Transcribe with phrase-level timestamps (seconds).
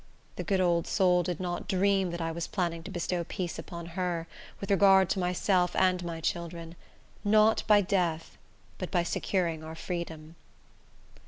[0.35, 3.85] The good old soul did not dream that I was planning to bestow peace upon
[3.93, 4.25] her,
[4.59, 6.75] with regard to myself and my children;
[7.23, 8.35] not by death,
[8.79, 10.37] but by securing our freedom.